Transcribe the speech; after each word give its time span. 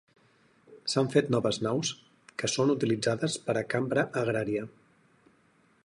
S'han 0.93 1.09
fet 1.15 1.27
noves 1.35 1.59
naus 1.67 1.91
que 2.43 2.49
són 2.55 2.73
utilitzades 2.75 3.37
per 3.49 3.57
a 3.63 3.67
Cambra 3.75 4.07
Agrària. 4.25 4.65